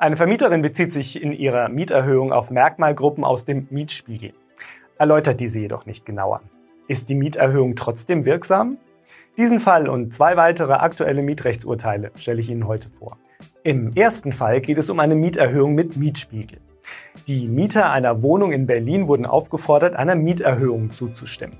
Eine 0.00 0.16
Vermieterin 0.16 0.62
bezieht 0.62 0.92
sich 0.92 1.20
in 1.20 1.32
ihrer 1.32 1.68
Mieterhöhung 1.68 2.32
auf 2.32 2.52
Merkmalgruppen 2.52 3.24
aus 3.24 3.44
dem 3.44 3.66
Mietspiegel, 3.70 4.32
erläutert 4.96 5.40
diese 5.40 5.58
jedoch 5.58 5.86
nicht 5.86 6.06
genauer. 6.06 6.40
Ist 6.86 7.08
die 7.08 7.16
Mieterhöhung 7.16 7.74
trotzdem 7.74 8.24
wirksam? 8.24 8.78
Diesen 9.36 9.58
Fall 9.58 9.88
und 9.88 10.14
zwei 10.14 10.36
weitere 10.36 10.74
aktuelle 10.74 11.20
Mietrechtsurteile 11.22 12.12
stelle 12.14 12.40
ich 12.40 12.48
Ihnen 12.48 12.68
heute 12.68 12.88
vor. 12.88 13.18
Im 13.64 13.92
ersten 13.96 14.30
Fall 14.30 14.60
geht 14.60 14.78
es 14.78 14.88
um 14.88 15.00
eine 15.00 15.16
Mieterhöhung 15.16 15.74
mit 15.74 15.96
Mietspiegel. 15.96 16.60
Die 17.26 17.48
Mieter 17.48 17.90
einer 17.90 18.22
Wohnung 18.22 18.52
in 18.52 18.66
Berlin 18.66 19.08
wurden 19.08 19.26
aufgefordert, 19.26 19.96
einer 19.96 20.14
Mieterhöhung 20.14 20.92
zuzustimmen. 20.92 21.58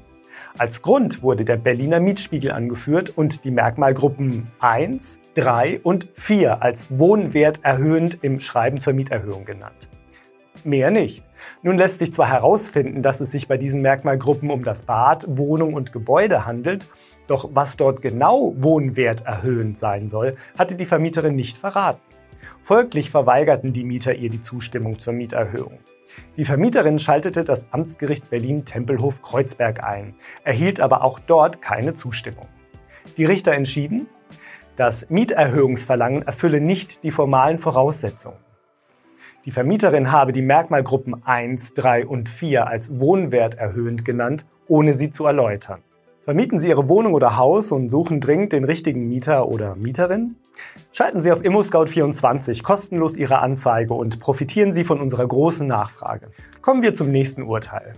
Als 0.58 0.82
Grund 0.82 1.22
wurde 1.22 1.44
der 1.44 1.56
Berliner 1.56 2.00
Mietspiegel 2.00 2.50
angeführt 2.50 3.16
und 3.16 3.44
die 3.44 3.52
Merkmalgruppen 3.52 4.48
1, 4.58 5.20
3 5.34 5.78
und 5.84 6.08
4 6.14 6.62
als 6.62 6.86
Wohnwert 6.90 7.60
erhöhend 7.62 8.18
im 8.22 8.40
Schreiben 8.40 8.80
zur 8.80 8.92
Mieterhöhung 8.92 9.44
genannt. 9.44 9.88
Mehr 10.64 10.90
nicht. 10.90 11.24
Nun 11.62 11.78
lässt 11.78 12.00
sich 12.00 12.12
zwar 12.12 12.28
herausfinden, 12.28 13.02
dass 13.02 13.20
es 13.20 13.30
sich 13.30 13.46
bei 13.46 13.56
diesen 13.56 13.82
Merkmalgruppen 13.82 14.50
um 14.50 14.64
das 14.64 14.82
Bad, 14.82 15.26
Wohnung 15.28 15.74
und 15.74 15.92
Gebäude 15.92 16.44
handelt, 16.44 16.88
doch 17.28 17.50
was 17.52 17.76
dort 17.76 18.02
genau 18.02 18.52
Wohnwert 18.58 19.24
erhöhend 19.26 19.78
sein 19.78 20.08
soll, 20.08 20.34
hatte 20.58 20.74
die 20.74 20.86
Vermieterin 20.86 21.36
nicht 21.36 21.56
verraten. 21.56 22.00
Folglich 22.62 23.10
verweigerten 23.10 23.72
die 23.72 23.84
Mieter 23.84 24.14
ihr 24.14 24.30
die 24.30 24.40
Zustimmung 24.40 24.98
zur 24.98 25.12
Mieterhöhung. 25.12 25.78
Die 26.36 26.44
Vermieterin 26.44 26.98
schaltete 26.98 27.44
das 27.44 27.72
Amtsgericht 27.72 28.30
Berlin-Tempelhof-Kreuzberg 28.30 29.82
ein, 29.84 30.14
erhielt 30.44 30.80
aber 30.80 31.04
auch 31.04 31.18
dort 31.18 31.62
keine 31.62 31.94
Zustimmung. 31.94 32.46
Die 33.16 33.24
Richter 33.24 33.52
entschieden, 33.52 34.06
das 34.76 35.10
Mieterhöhungsverlangen 35.10 36.22
erfülle 36.22 36.60
nicht 36.60 37.02
die 37.02 37.10
formalen 37.10 37.58
Voraussetzungen. 37.58 38.38
Die 39.44 39.50
Vermieterin 39.50 40.12
habe 40.12 40.32
die 40.32 40.42
Merkmalgruppen 40.42 41.24
1, 41.24 41.74
3 41.74 42.06
und 42.06 42.28
4 42.28 42.66
als 42.66 43.00
wohnwerterhöhend 43.00 44.04
genannt, 44.04 44.46
ohne 44.66 44.92
sie 44.92 45.10
zu 45.10 45.24
erläutern. 45.24 45.80
Vermieten 46.24 46.60
Sie 46.60 46.68
Ihre 46.68 46.90
Wohnung 46.90 47.14
oder 47.14 47.38
Haus 47.38 47.72
und 47.72 47.88
suchen 47.88 48.20
dringend 48.20 48.52
den 48.52 48.64
richtigen 48.64 49.08
Mieter 49.08 49.48
oder 49.48 49.74
Mieterin? 49.76 50.36
Schalten 50.92 51.22
Sie 51.22 51.32
auf 51.32 51.42
ImmoScout24 51.42 52.62
kostenlos 52.62 53.16
Ihre 53.16 53.38
Anzeige 53.38 53.94
und 53.94 54.20
profitieren 54.20 54.72
Sie 54.72 54.84
von 54.84 55.00
unserer 55.00 55.26
großen 55.26 55.66
Nachfrage. 55.66 56.30
Kommen 56.62 56.82
wir 56.82 56.94
zum 56.94 57.10
nächsten 57.10 57.42
Urteil. 57.42 57.94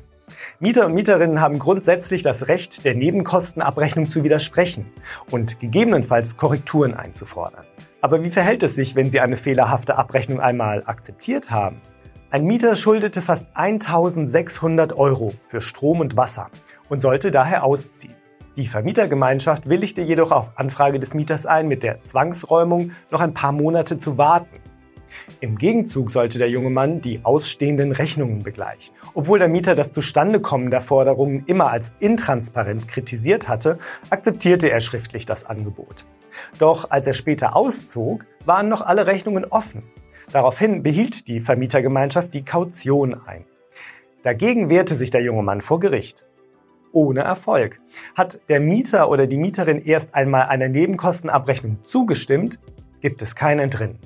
Mieter 0.58 0.86
und 0.86 0.94
Mieterinnen 0.94 1.40
haben 1.40 1.58
grundsätzlich 1.58 2.22
das 2.22 2.48
Recht, 2.48 2.84
der 2.84 2.94
Nebenkostenabrechnung 2.94 4.08
zu 4.08 4.24
widersprechen 4.24 4.86
und 5.30 5.60
gegebenenfalls 5.60 6.36
Korrekturen 6.36 6.94
einzufordern. 6.94 7.64
Aber 8.00 8.22
wie 8.24 8.30
verhält 8.30 8.62
es 8.62 8.74
sich, 8.74 8.94
wenn 8.94 9.10
Sie 9.10 9.20
eine 9.20 9.36
fehlerhafte 9.36 9.96
Abrechnung 9.96 10.40
einmal 10.40 10.82
akzeptiert 10.86 11.50
haben? 11.50 11.80
Ein 12.30 12.44
Mieter 12.44 12.76
schuldete 12.76 13.22
fast 13.22 13.46
1600 13.54 14.92
Euro 14.92 15.32
für 15.48 15.60
Strom 15.60 16.00
und 16.00 16.16
Wasser 16.16 16.48
und 16.88 17.00
sollte 17.00 17.30
daher 17.30 17.64
ausziehen. 17.64 18.14
Die 18.60 18.66
Vermietergemeinschaft 18.66 19.70
willigte 19.70 20.02
jedoch 20.02 20.32
auf 20.32 20.50
Anfrage 20.56 21.00
des 21.00 21.14
Mieters 21.14 21.46
ein, 21.46 21.66
mit 21.66 21.82
der 21.82 22.02
Zwangsräumung 22.02 22.90
noch 23.10 23.22
ein 23.22 23.32
paar 23.32 23.52
Monate 23.52 23.96
zu 23.96 24.18
warten. 24.18 24.60
Im 25.40 25.56
Gegenzug 25.56 26.10
sollte 26.10 26.36
der 26.36 26.50
junge 26.50 26.68
Mann 26.68 27.00
die 27.00 27.24
ausstehenden 27.24 27.90
Rechnungen 27.90 28.42
begleichen. 28.42 28.94
Obwohl 29.14 29.38
der 29.38 29.48
Mieter 29.48 29.74
das 29.74 29.94
Zustandekommen 29.94 30.70
der 30.70 30.82
Forderungen 30.82 31.44
immer 31.46 31.70
als 31.70 31.92
intransparent 32.00 32.86
kritisiert 32.86 33.48
hatte, 33.48 33.78
akzeptierte 34.10 34.70
er 34.70 34.82
schriftlich 34.82 35.24
das 35.24 35.46
Angebot. 35.46 36.04
Doch 36.58 36.90
als 36.90 37.06
er 37.06 37.14
später 37.14 37.56
auszog, 37.56 38.26
waren 38.44 38.68
noch 38.68 38.82
alle 38.82 39.06
Rechnungen 39.06 39.46
offen. 39.46 39.84
Daraufhin 40.32 40.82
behielt 40.82 41.28
die 41.28 41.40
Vermietergemeinschaft 41.40 42.34
die 42.34 42.44
Kaution 42.44 43.22
ein. 43.26 43.46
Dagegen 44.22 44.68
wehrte 44.68 44.96
sich 44.96 45.10
der 45.10 45.22
junge 45.22 45.42
Mann 45.42 45.62
vor 45.62 45.80
Gericht 45.80 46.26
ohne 46.92 47.20
Erfolg. 47.20 47.80
Hat 48.14 48.40
der 48.48 48.60
Mieter 48.60 49.10
oder 49.10 49.26
die 49.26 49.36
Mieterin 49.36 49.82
erst 49.82 50.14
einmal 50.14 50.46
einer 50.46 50.68
Nebenkostenabrechnung 50.68 51.78
zugestimmt, 51.84 52.58
gibt 53.00 53.22
es 53.22 53.34
kein 53.34 53.58
Entrinnen. 53.58 53.98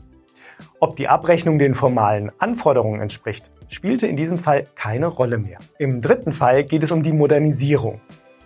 Ob 0.81 0.97
die 0.97 1.09
Abrechnung 1.09 1.59
den 1.59 1.75
formalen 1.75 2.31
Anforderungen 2.39 3.01
entspricht, 3.01 3.51
spielte 3.69 4.07
in 4.07 4.17
diesem 4.17 4.39
Fall 4.39 4.67
keine 4.75 5.07
Rolle 5.07 5.39
mehr. 5.39 5.59
Im 5.79 6.01
dritten 6.01 6.33
Fall 6.33 6.65
geht 6.65 6.85
es 6.85 6.91
um 6.91 7.03
die 7.03 7.13
Modernisierung. 7.13 8.01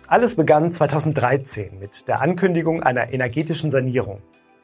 Alles 0.07 0.35
begann 0.35 0.71
2013 0.71 1.77
mit 1.79 2.07
der 2.07 2.21
Ankündigung 2.21 2.81
einer 2.81 3.13
energetischen 3.13 3.69
Sanierung. 3.69 4.21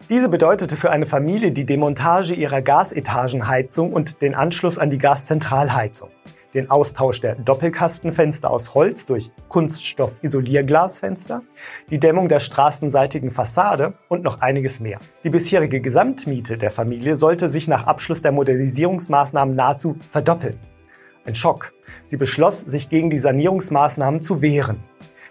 Diese 0.09 0.29
bedeutete 0.29 0.75
für 0.75 0.91
eine 0.91 1.05
Familie 1.05 1.51
die 1.51 1.65
Demontage 1.65 2.33
ihrer 2.33 2.61
Gasetagenheizung 2.61 3.93
und 3.93 4.21
den 4.21 4.35
Anschluss 4.35 4.77
an 4.77 4.89
die 4.89 4.97
Gaszentralheizung 4.97 6.09
den 6.55 6.71
Austausch 6.71 7.21
der 7.21 7.35
Doppelkastenfenster 7.35 8.49
aus 8.49 8.73
Holz 8.73 9.05
durch 9.05 9.29
Kunststoff-Isolierglasfenster, 9.49 11.43
die 11.91 11.99
Dämmung 11.99 12.29
der 12.29 12.39
straßenseitigen 12.39 13.29
Fassade 13.29 13.93
und 14.07 14.23
noch 14.23 14.41
einiges 14.41 14.79
mehr. 14.79 14.99
Die 15.23 15.29
bisherige 15.29 15.81
Gesamtmiete 15.81 16.57
der 16.57 16.71
Familie 16.71 17.17
sollte 17.17 17.49
sich 17.49 17.67
nach 17.67 17.85
Abschluss 17.85 18.21
der 18.21 18.31
Modernisierungsmaßnahmen 18.31 19.55
nahezu 19.55 19.97
verdoppeln. 20.09 20.57
Ein 21.25 21.35
Schock. 21.35 21.73
Sie 22.05 22.17
beschloss, 22.17 22.61
sich 22.61 22.89
gegen 22.89 23.09
die 23.09 23.17
Sanierungsmaßnahmen 23.17 24.21
zu 24.21 24.41
wehren. 24.41 24.83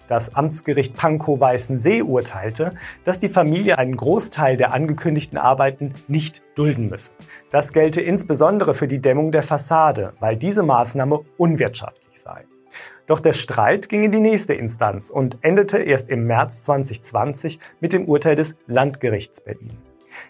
Das 0.09 0.35
Amtsgericht 0.35 0.97
Pankow-Weißensee 0.97 2.03
urteilte, 2.03 2.75
dass 3.05 3.19
die 3.19 3.31
Familie 3.31 3.79
einen 3.79 3.97
Großteil 3.97 4.57
der 4.57 4.75
angekündigten 4.75 5.39
Arbeiten 5.39 5.95
nicht 6.09 6.43
dulden 6.55 6.91
müsse. 6.91 7.13
Das 7.51 7.73
gelte 7.73 8.03
insbesondere 8.03 8.75
für 8.75 8.87
die 8.87 9.01
Dämmung 9.01 9.33
der 9.33 9.43
Fassade, 9.43 10.13
weil 10.21 10.37
diese 10.37 10.63
Maßnahme 10.63 11.21
unwirtschaftlich 11.39 12.21
sei. 12.21 12.45
Doch 13.07 13.21
der 13.21 13.33
Streit 13.33 13.89
ging 13.89 14.05
in 14.05 14.13
die 14.13 14.21
nächste 14.21 14.55
Instanz 14.55 15.11
und 15.11 15.39
endete 15.43 15.79
erst 15.79 16.09
im 16.09 16.27
März 16.27 16.63
2020 16.63 17.59
mit 17.81 17.93
dem 17.93 18.07
Urteil 18.07 18.35
des 18.35 18.57
Landgerichts 18.67 19.41
Berlin. 19.41 19.79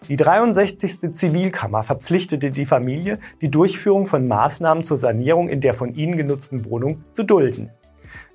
Die 0.08 0.16
63. 0.16 1.14
Zivilkammer 1.14 1.82
verpflichtete 1.82 2.50
die 2.50 2.66
Familie, 2.66 3.18
die 3.40 3.50
Durchführung 3.50 4.06
von 4.06 4.26
Maßnahmen 4.26 4.84
zur 4.84 4.96
Sanierung 4.96 5.48
in 5.48 5.60
der 5.60 5.74
von 5.74 5.94
ihnen 5.94 6.16
genutzten 6.16 6.64
Wohnung 6.64 7.04
zu 7.12 7.22
dulden. 7.22 7.70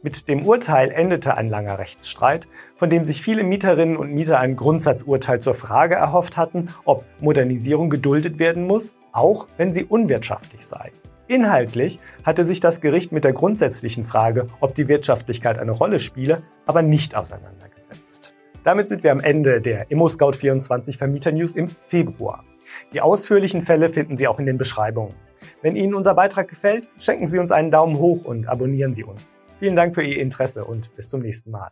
Mit 0.01 0.27
dem 0.27 0.45
Urteil 0.45 0.91
endete 0.91 1.35
ein 1.35 1.49
langer 1.49 1.79
Rechtsstreit, 1.79 2.47
von 2.75 2.89
dem 2.89 3.05
sich 3.05 3.21
viele 3.21 3.43
Mieterinnen 3.43 3.97
und 3.97 4.13
Mieter 4.13 4.39
ein 4.39 4.55
Grundsatzurteil 4.55 5.41
zur 5.41 5.53
Frage 5.53 5.95
erhofft 5.95 6.37
hatten, 6.37 6.69
ob 6.85 7.03
Modernisierung 7.19 7.89
geduldet 7.89 8.39
werden 8.39 8.65
muss, 8.65 8.93
auch 9.11 9.47
wenn 9.57 9.73
sie 9.73 9.83
unwirtschaftlich 9.83 10.65
sei. 10.65 10.91
Inhaltlich 11.27 11.99
hatte 12.23 12.43
sich 12.43 12.59
das 12.59 12.81
Gericht 12.81 13.11
mit 13.11 13.23
der 13.23 13.33
grundsätzlichen 13.33 14.03
Frage, 14.03 14.47
ob 14.61 14.73
die 14.73 14.87
Wirtschaftlichkeit 14.87 15.59
eine 15.59 15.71
Rolle 15.71 15.99
spiele, 15.99 16.41
aber 16.65 16.81
nicht 16.81 17.15
auseinandergesetzt. 17.15 18.33
Damit 18.63 18.89
sind 18.89 19.03
wir 19.03 19.11
am 19.11 19.19
Ende 19.19 19.61
der 19.61 19.89
ImmoScout24 19.89 20.97
Vermieter 20.97 21.31
News 21.31 21.55
im 21.55 21.69
Februar. 21.87 22.43
Die 22.93 23.01
ausführlichen 23.01 23.61
Fälle 23.61 23.89
finden 23.89 24.17
Sie 24.17 24.27
auch 24.27 24.39
in 24.39 24.45
den 24.45 24.57
Beschreibungen. 24.57 25.13
Wenn 25.61 25.75
Ihnen 25.75 25.93
unser 25.93 26.15
Beitrag 26.15 26.47
gefällt, 26.47 26.89
schenken 26.97 27.27
Sie 27.27 27.39
uns 27.39 27.51
einen 27.51 27.71
Daumen 27.71 27.97
hoch 27.99 28.25
und 28.25 28.47
abonnieren 28.47 28.93
Sie 28.93 29.03
uns. 29.03 29.35
Vielen 29.59 29.75
Dank 29.75 29.93
für 29.93 30.03
Ihr 30.03 30.21
Interesse 30.21 30.63
und 30.63 30.95
bis 30.95 31.09
zum 31.09 31.21
nächsten 31.21 31.51
Mal. 31.51 31.71